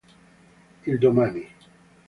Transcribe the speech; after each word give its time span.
Il 0.87 0.97
Domani 0.97 1.45